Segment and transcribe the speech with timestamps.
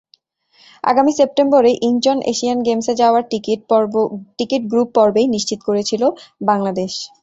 [0.83, 3.23] আগামী সেপ্টেম্বরে Incheon Asian গেমসে যাওয়ার
[4.37, 6.03] টিকিট গ্রুপ পর্বেই নিশ্চিত করেছিল
[6.47, 6.93] বাংলাদেশ।